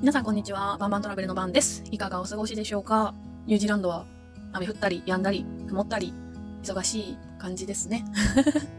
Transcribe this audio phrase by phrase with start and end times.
[0.00, 0.78] 皆さんこんにちは。
[0.78, 1.84] バンバントラベルのバンです。
[1.90, 3.12] いかがお過ごしでしょうか？
[3.44, 4.06] ニュージーランドは
[4.54, 6.14] 雨降ったり、止んだり、曇ったり、
[6.62, 8.06] 忙しい感じですね。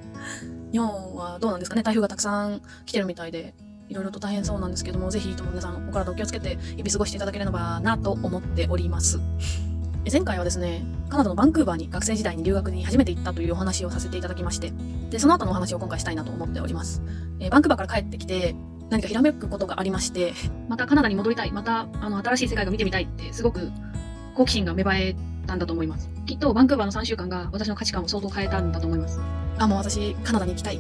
[0.74, 1.84] 日本はどうなんですかね？
[1.84, 3.54] 台風がたくさん来てるみたいで、
[3.88, 9.20] いろいろと大変そうなんですけども、ぜひとも皆さんお体お気をつけて日々過ごしていただければなと思っております。
[10.12, 14.74] 前回はですね、カナダのバンクーバーに学生時代に留学に初めて行ったというお話をさせていただきまして、
[15.12, 17.04] で、その後のお話を今回したいなと思っております。
[17.40, 18.56] えーバンクーバーから帰ってきて、
[18.92, 20.34] 何かひらめくことがありまして、
[20.68, 23.72] またカナダに戻りたい、またあの新しい世界が見てみたいって、すごく
[24.36, 25.16] 好奇心が芽生え
[25.48, 26.10] たんだと思います。
[26.26, 29.22] きっとバンクーバーの3週間が私の価値観を相当変えたんだと思います。
[29.58, 30.80] あ、もう私、カナダに行きたいっ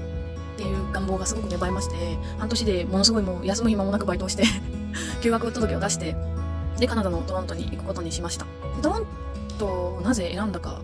[0.57, 4.43] ていう願望がすごく芽生えまして、半年でものすごいもう休む暇もなくバイトをして、
[5.23, 6.13] 休学届を出して、
[6.79, 8.45] で、カナダのトロントに行くことにしました。
[8.75, 9.05] でトロン
[9.57, 10.81] トをなぜ選んだか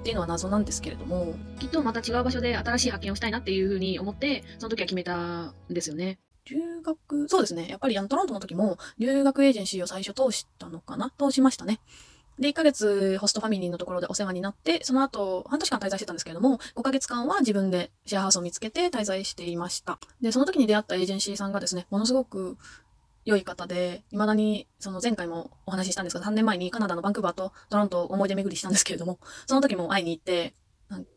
[0.00, 6.18] っていうのは謎なんですけれども、きっとまた違う場所で新しい発見をしたいなっていうふうに思って、その時は決めたんですよね。
[6.46, 7.68] 留学、そうですね。
[7.68, 11.12] やっぱりあのトロントの時も留学エージェンシーを最初通したのかな？
[11.18, 11.80] 通しましたね。
[12.38, 19.98] で、1ヶ月ホストファミリーのところでお世話になって、その後半年間滞在してたんですけれども、5ヶ月間は自分でシェアハウスを見つけて滞在していました。
[20.22, 22.56] で、その時に出会ったエージェンシーさんがですね、ものすごく
[23.26, 30.54] 良い方で、未だに、その前回もお話ししたんですが、3年前にカナダのバンクーバーとトロントを思い出巡りしたんですけれども、その時も会いに行って、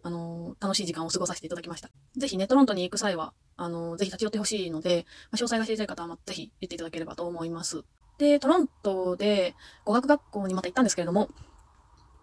[0.04, 1.90] あの楽しい時間を過ごさせていただきました。
[2.16, 7.84] ぜひね、トロントに行く際は、あのぜひ立ち寄ってほしいので、まあ、詳細が知りたい方は、まあぜひ言っていただければと思います。
[8.18, 11.30] で、トロントで語学学校にまた行ったんですけれども、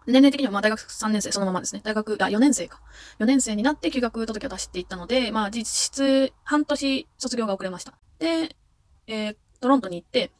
[0.07, 1.81] 年齢的にはまあ大学3年生そのままですね。
[1.83, 2.81] 大学、あ、4年生か。
[3.19, 7.93] 4年生になって休学届を出していったので、まあ実質半年卒業が遅れました。
[8.19, 8.55] で、
[9.07, 10.31] えートロントに行って、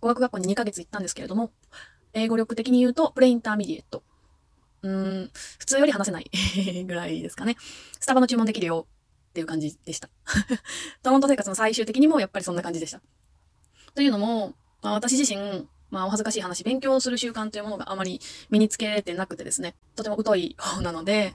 [0.00, 1.52] 語学学校に2ヶ月行ったんですけれども、
[2.12, 4.02] 英語力的に言うと、 Pre-Intermediate。
[4.84, 6.30] うん、普通より話せない
[6.86, 7.56] ぐらいですかね。
[7.98, 8.86] スタバの注文できるよ
[9.30, 10.10] っていう感じでした。
[11.02, 13.00] トロント生活の最終的にもやっぱりそんな感じでした。
[13.94, 21.34] というのも、まあ、私自身、まあお恥ずかしい話、勉強する習慣というものがあまり身につけてなくてですね、とても疎い方なので、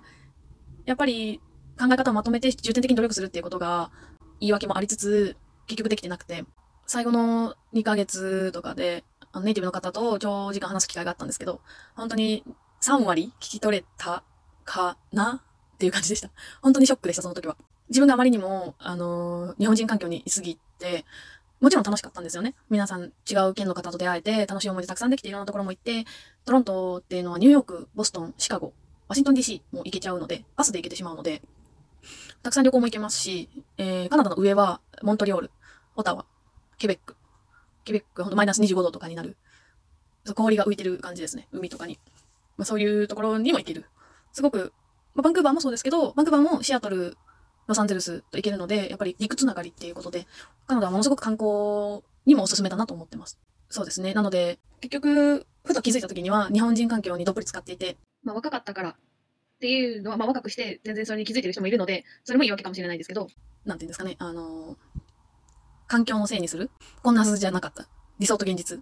[0.86, 1.42] やっぱり
[1.80, 3.90] 考え方をまとめて重点的に努力するっていうことが
[4.40, 6.46] 言い訳もありつつ、結局できてなくて、
[6.86, 11.62] 最後の2ヶ月とかで、あのネイティブの方と長時間話す機会があったんですけど、
[11.96, 12.44] 本当に
[12.82, 14.24] 3割聞き取れた
[14.66, 15.42] かな？
[15.76, 16.30] っていう感じでした。
[16.62, 17.56] 本当にショックでした、その時は。
[17.90, 21.06] 自分があまりにも、あのー日本人環境に居すぎて、
[21.60, 22.56] もちろん楽しかったんですよね。
[22.70, 26.06] 皆さん違う県の方と出会えて、楽しい思い出たくさんできていろんなところも行って、
[26.46, 28.74] トロントっていうのはニューヨーク、ボストン、シカゴ、
[29.08, 31.42] ワシントン DC も行けちゃうので、バスで行けてしまうので、
[32.44, 35.52] たくさん旅行も行けますし、えーカナダの上はモントリオール、
[35.96, 36.26] オタワ、
[36.78, 37.16] ケベック。
[37.84, 39.36] ケベックほんとマイナス25度とかになる。
[40.36, 41.48] 氷が浮いてる感じですね。
[41.52, 42.00] 海とかに。
[42.60, 43.86] まあ、そういうところにも行ける。
[44.34, 44.74] すごく、
[45.16, 47.16] まあ、バンクーバーもそうですけど、バンクーバーもシアトル、
[47.68, 50.28] ロサンゼルスと行けるので、やっぱり陸つながりっていうことで、
[50.68, 53.40] カナダはものすごく観光にもおすすめだなと思ってます。
[53.70, 54.14] そうですね。
[54.14, 58.96] なので、結局、ふと気づいた時には日本人環境にどっぷり使っていて、まあ若かったからっ
[59.62, 63.28] ていうのは、まあ若くして全然それに気づいてる人もいるので、それも言い訳かもしれないですけど、
[63.64, 64.76] なんていうんですかね、あの
[65.88, 66.72] 環境のせいにする
[67.04, 67.88] こんなはずじゃなかった。
[68.20, 68.82] 理想と現実。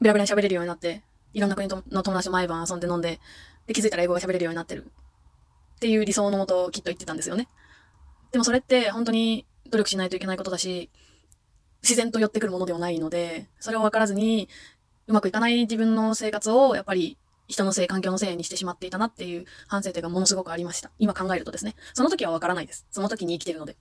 [0.00, 1.02] ベラベラに喋れるようになって、
[1.34, 3.20] いろんな国の友達と毎晩遊んで飲んで、
[3.66, 4.90] で気づいたら英語が喋れるようになってる。
[5.76, 7.48] っていう理想のもときっと言ってたんですよね。
[8.32, 10.90] でもそれって本当に努力しないといけないことだし、
[11.82, 14.48] 自然と寄ってくるものではないので、それを分からずに、
[15.06, 20.90] うまくいかない自分の生活を、やっぱり人のせい、環境のせいにしてしまっていたなっていう反省点がものすごくありました。
[20.98, 21.74] 今考えるとですね。
[21.92, 22.86] その時は分からないです。
[22.90, 23.76] その時に生きてるので。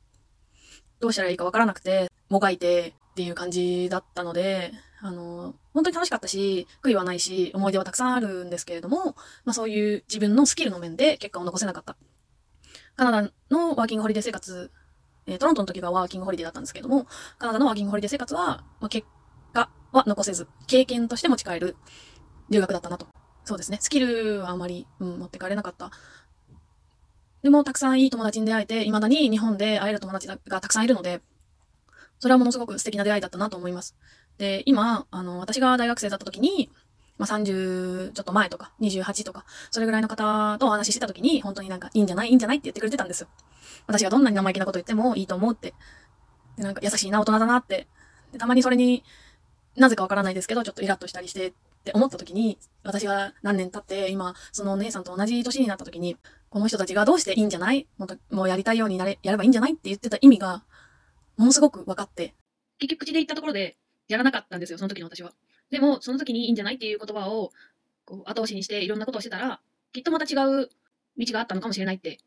[0.99, 4.71] どうしたらいいか分からなくて、もがいてっていう感じだったので、
[5.01, 11.97] あの、本当に楽しかったし、悔いはないし、思い出はたくさんあるんですけれども、まあそういう自分のスキルの面で結果を残せなかった。
[12.95, 14.71] カナダのワーキングホリデー生活、
[15.25, 17.05] えートロントの時がワーキングホリデーだったんですけども、
[17.37, 19.07] カナダのワーキングホリデー生活は、まあ、結
[19.53, 21.75] 果は残せず、経験として持ち帰る
[22.49, 23.07] 留学だったなと。
[23.45, 23.77] そうですね。
[23.81, 25.91] スキルはあまり、うん、持って帰れなかった。
[27.41, 31.21] でも、たくさんいい友達に出会えて、未だに日本で会える友達がたくさんいるので、
[32.19, 33.97] それはものすごく素敵な出会いだったなと思います。
[34.37, 36.69] で、今、あの、私が大学生だった時に、
[37.17, 43.27] まあ、30ちょっと前とか、28とか、それぐらいの方とお話ししてた時に、本当になんか、いいんじゃないいいんじゃないって言ってくれてたんですよ。
[43.87, 45.73] 私がどんなに生意気なこと言ってもいいと思うって。
[46.57, 47.87] で、なんか優しいな、大人だなって。
[48.31, 49.03] で、たまにそれに
[49.75, 51.53] なぜかわからないですけど、ちょっとイラッとしたりしてっ
[51.83, 56.17] て思った時に、私が何年経って、今、そのお姉さんと同じ年になった時に、
[56.49, 57.87] この人たちがどうしていいんじゃない？
[57.97, 59.71] ももうやりたいようになれ、やればいいんじゃない？
[59.71, 60.63] って言ってた意味が、
[61.37, 62.35] ものすごく分かって。
[62.79, 63.77] 結局口で言ったところで、
[64.07, 65.33] やらなかったんですよ、その時の私は。
[65.69, 67.51] でも、その時にいいんじゃないっていう言葉を、
[68.05, 69.61] こう、後押しにしていろんなことをしてたら、
[69.91, 70.69] きっとまた違う
[71.17, 72.19] 道があったのかもしれないって。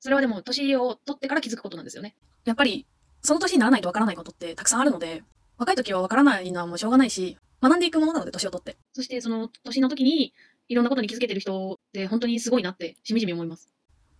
[0.00, 2.16] それはでも、年を取ってから気づくことなんですよね。
[2.44, 2.86] やっぱり、
[3.22, 5.22] その年にならないとわからないことってたくさんあるので、
[5.56, 8.76] 分若い時はわからないのはもうしょうがないし、学んでいくものなので、年を取って。
[8.92, 10.34] そしてその年の時に、
[10.68, 13.70] いろんなことに気づけてる人って本当にすごいなってしみじみ思います。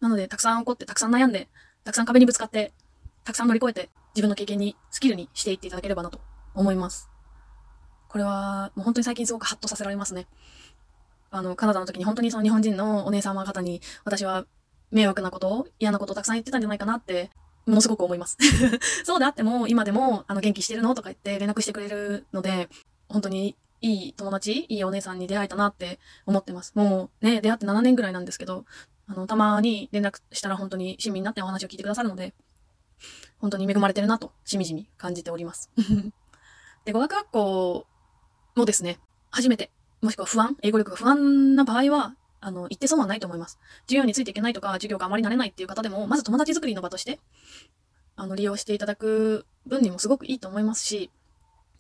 [0.01, 1.49] なので、たくさん怒って、たくさん悩んで、
[1.85, 2.73] たくさん壁にぶつかって、
[3.25, 6.21] たくさん乗り越えて、自分の経験に、スキルにしていっていただければなと
[6.55, 7.11] 思います。
[8.09, 10.27] これは、もう本当に最近すごくハッとさせられますね。
[11.31, 14.47] あの、カナダの時に本当にその日本人のお姉様方に、私は
[14.93, 17.31] 迷惑なことを、嫌なことをたくさん言ってたんじゃないかなって、
[17.67, 18.37] ものすごく思います。
[19.05, 22.69] そうであっても、今でも、あの、元気してるのとか言って連絡してくれるので、
[23.09, 26.73] 本当にいい友達、いいお姉さんに出会えたなって思ってます。
[26.75, 28.65] もうね、出会って7年ぐらいなんですけど、
[29.07, 32.33] あの、たまに連絡したら本当に親身になってお話を聞いてくださるので、
[33.39, 35.71] 本当に恵まれてるなと、しみじみ感じております。
[36.85, 37.87] で、語学学校
[38.57, 38.99] もですね、
[39.31, 39.71] 初めて、
[40.03, 43.59] もしくは不安、英語力が不安な場合は、あの、言って損はないと思います。
[43.87, 47.21] 授業についていけないとか、授業があまり慣れないっていう方でも、まず友達作りの場として、
[48.17, 51.11] あの、利用していただく分にもすごくいいと思いますし、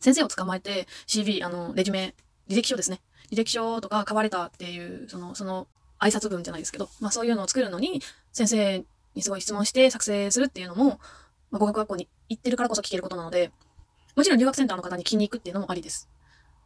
[0.00, 2.14] 先生を捕まえて CV、あの、レジュメ、
[2.48, 3.02] 履歴書ですね。
[3.30, 5.68] 履歴書とか買われたっていう、その、その、
[6.00, 8.02] 挨拶文じゃないですけど、まあそういうのを作るのに、
[8.32, 8.84] 先生
[9.14, 10.98] にすごい質問して作成するっていうのも、
[11.50, 13.52] まあ、語学学校に行ってるからこそ聞けることなので、
[14.16, 16.08] もちろん留学センターの方に聞きに行くっていうのもありです。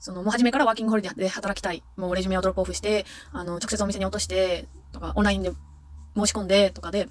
[0.01, 1.83] その、もう初めからワーキングホリデーで働きたい。
[1.97, 5.51] もうレジュメをドロップオフして、あの、直接お店に落として、とか、オンラインで
[6.17, 7.09] 申し込んで、とかで、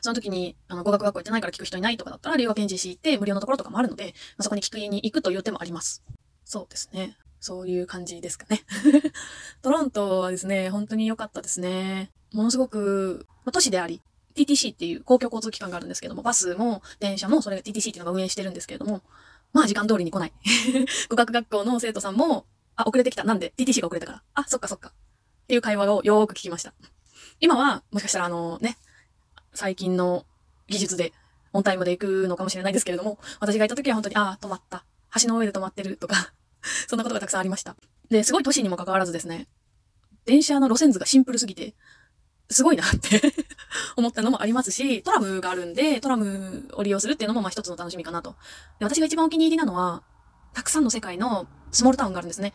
[0.00, 6.04] その時に、あの、語学学校行ってないから聞く人いないとかだったら、留学エンジンシー行って無料のところとかもあるので、まあ、そこに聞くに行くという手もあります。
[6.44, 7.16] そうですね。
[7.40, 8.62] そういう感じですかね。
[9.60, 12.10] トロントはですね、本当に良かったですね。
[12.32, 14.00] ものすごく、まあ、都市であり、
[14.34, 19.02] TTC っていう公共交通機関があるんですけども、バスも電車もそれが TTC っていうのが運営してるんですけれども、
[19.54, 20.32] まあ時間通りに来ない。
[21.08, 22.46] 語学学校の生徒さんも、
[22.76, 23.24] あ、遅れてきた。
[23.24, 24.22] なんで ?TTC が遅れたから。
[24.34, 24.88] あ、そっかそっか。
[24.88, 24.92] っ
[25.46, 26.74] ていう会話をよーく聞きました。
[27.40, 28.76] 今は、もしかしたらあのね、
[29.54, 30.26] 最近の
[30.66, 31.12] 技術で
[31.52, 34.84] オンタイムで行くのかもしれないですけれども、私がいた時は本当に、ああ、止まった。
[35.22, 36.32] 橋の上で止まってるとか
[36.88, 37.76] そんなことがたくさんありました。
[38.10, 39.46] で、すごい都市にもかかわらずですね、
[40.24, 41.74] 電車の路線図がシンプルすぎて、
[42.50, 43.32] すごいなって
[43.96, 48.36] 思ったのもありますし、トラムがあるんで、トラムを利用するっていうのもまあ一つの楽しみかなと。
[48.78, 50.02] で私が一番お気に入りなのは、
[50.52, 52.54] たくさんの世界のスモールタウンがあるんですね。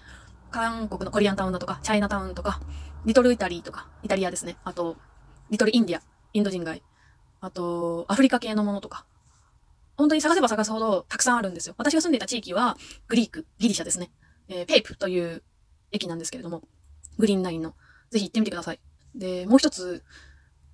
[0.51, 2.60] 韓国のコリアンタウンだとか、チャイナタウンとか、
[3.06, 4.57] リトルイタリーとか、イタリアですね。
[4.63, 4.98] あと、
[5.50, 6.01] リトルインディア、
[6.33, 6.83] インド人街。
[7.42, 9.06] あと、アフリカ系のものとか。
[9.95, 11.75] 本当に探せば探すほどたくさんあるんですよ。
[11.77, 12.77] 私が住んでいた地域は、
[13.07, 14.12] グリーク、ギリシャですね。
[14.48, 15.44] えー、ペイプという
[15.92, 16.63] 駅なんですけれども、
[17.18, 17.75] グリーンラインの。
[18.10, 18.80] ぜひ行ってみてください。
[19.13, 20.04] で、もう一つ、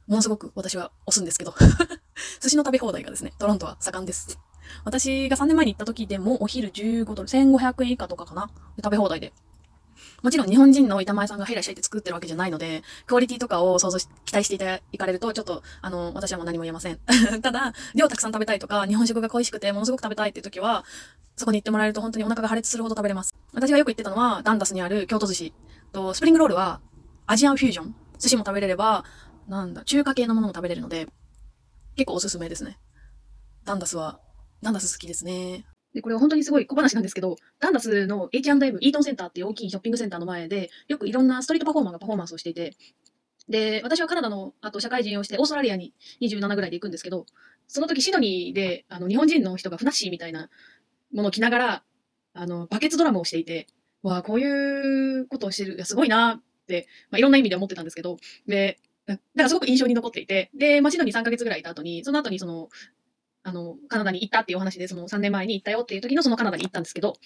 [0.07, 1.54] ものすごく私は押すんですけど
[2.42, 4.40] 寿司の食べ放題がですね、トロントは盛んです。
[4.84, 9.34] 私が3年前に行った時でもお昼15ドル、1500円以下とかかな食べ放題で。
[10.22, 17.00] もちろん日本人の板前さんがヘラシャイって作ってるわけじゃないので、クオリティとかを想像し、期待していたいかれると、ちょっと、あの、私はもう何も言えません。
[17.42, 20.84] ただ、量たくさん食べたいとか、日本食が恋しくてものすごく食べたいっていう時は、
[21.36, 23.36] そこに行ってもらえると本当にお腹が破裂するほど食べれます。
[23.54, 25.54] 私がよく行ってたのは、ダンダスにある京都寿司
[25.92, 26.81] と、スプリングロールは
[27.28, 27.96] アジアンフュージョン。
[28.18, 29.04] 寿司も食べれれば、
[29.47, 31.07] なんだ、中華系のものも食べれるので、
[31.95, 32.80] 結構おすすめですね。
[33.63, 34.19] ダンダスは、
[34.62, 35.65] ダンダス好きですね。
[35.94, 42.75] で、これは本当にすごい小話なんですけど、ダンダスの H&M イートンセンターっていう大きいショッピングセンターの前で、よくいろんなストリートパフォーマーがパフォーマンスをしていて、
[43.47, 47.25] で、私はカナダの、あと社会人をして、オーストラリアに27ぐらいで行くんですけど、
[47.68, 50.50] その時シドニーで、あの、日本人の人がフナッシーみたいな
[51.13, 51.84] ものを着ながら、
[52.34, 53.67] あの、バケツドラムをしていて、
[54.01, 56.75] わあ、こういうことをしてる、すごいな、ま
[57.12, 58.17] あ、いろんな意味で思ってたんですけど、
[58.48, 62.69] で、だからすごく印象に残っていて、で、まあ、シドに3ヶ月ぐらいいた後に、その後にその、
[63.43, 67.17] あの、カナダに行ったっていうお話で、その3年前に行ったよっていう時のそのカナダに行ったんですけど、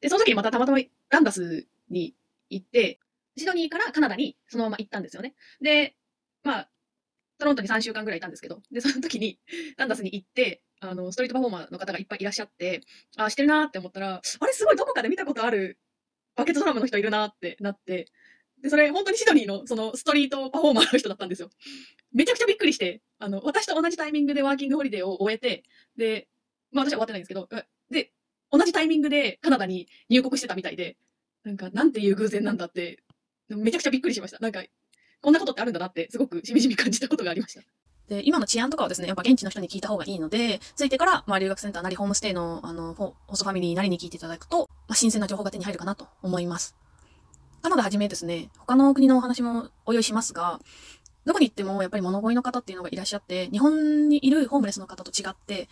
[0.00, 0.78] で、その時にまたたまたま
[1.10, 2.14] ランダスに
[2.48, 2.98] 行って、
[3.36, 5.34] シドニーからカナダにそのまま行ったんですよね。
[5.60, 5.94] で、
[6.42, 6.70] まあ、
[7.38, 9.38] トロントに3週間ぐらいいたんですけど、で、その時に
[9.76, 12.80] ランダスに行って、あの、ストリートパフォーマーの方がいっぱいいらっしゃって、
[13.16, 15.78] あ、してるなって思ったら、あれすごいどこかで見たことある
[16.36, 18.06] バケットドラムの人いるなってなって、
[18.62, 21.50] で、それ本当にシドニーのそのストリートパフォーマーの人だったんですよ。
[22.12, 25.62] めちゃくちゃびっくりして、あの、私と同じタイミングでワーキングホリデーを終えて、
[25.96, 26.28] で、
[26.72, 27.48] まあ私は終わってないんですけど、
[27.90, 28.12] で、
[28.50, 30.96] 同じタイミングでカナダに入国してたみたいで、
[31.44, 33.02] なんか、なんていう偶然なんだって、
[33.48, 34.38] めちゃくちゃびっくりしました。
[34.40, 34.62] なんか、
[35.20, 37.62] こんなことってあるんだなって、すごくしみじみ感じたことがありました。
[38.08, 46.74] で、今の治安とかはですね、やっぱ現地の人に聞いた方がいいので、ついてから、まあ留学センターなりホームステイの、あの、ホストファミリーなりに聞いていただくと、まあ新鮮な情報が手に入るかなと思います。
[47.62, 50.60] カナダはじめですね、他の国のお話もお用意しますが、
[51.24, 55.68] どこに行ってもやっぱり物乞いの方っていうのがいらっしゃって、日本にいるホームレスの方と違って、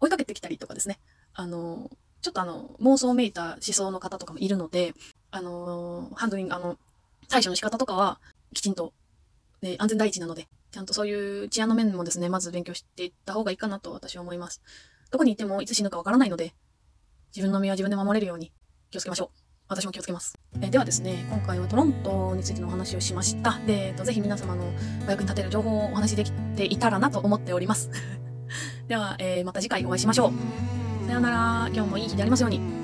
[0.00, 0.98] 追いかけてきたりとかですね、
[1.34, 1.90] あの、
[2.22, 4.94] ちょっとあの、妄想めいた思想の方とかもいるので、
[5.30, 6.78] あの、ハンドリング、あの、
[7.28, 8.18] 対処の仕方とかは
[8.54, 8.92] きちんと、
[9.62, 14.62] ね、安全第一なので、ちゃんとそういう治安の面もですね、まず勉強していった方がいいかなと私は思います。
[15.10, 16.54] どこに行ってもいつ死ぬかわからないので、
[17.34, 18.52] 自分の身は自分で守れるように
[18.90, 19.49] 気をつけましょう。
[19.70, 20.36] 私も気をつけます。
[20.60, 23.60] えではですね、今回はトロントについてのお話をしました。
[23.68, 24.64] で、えっと、ぜひ皆様の
[25.06, 27.88] お役に立てる情報をお話しできていたらなと思っております。
[28.88, 30.32] では、えー、また次回お会いしましょ
[31.04, 31.06] う。
[31.06, 31.70] さようなら。
[31.72, 32.79] 今日もいい日でありますように。